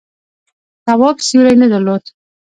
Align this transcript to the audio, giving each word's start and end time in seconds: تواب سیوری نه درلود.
تواب 0.85 1.17
سیوری 1.27 1.55
نه 1.61 1.67
درلود. 1.73 2.03